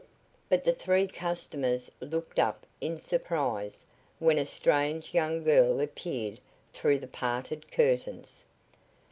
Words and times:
But 0.49 0.63
the 0.63 0.73
three 0.73 1.05
customers 1.05 1.91
looked 1.99 2.39
up 2.39 2.65
in 2.81 2.97
surprise 2.97 3.85
when 4.17 4.39
a 4.39 4.47
strange 4.47 5.13
young 5.13 5.43
girl 5.43 5.79
appeared 5.79 6.39
through 6.73 6.97
the 6.97 7.07
parted 7.07 7.71
curtains. 7.71 8.45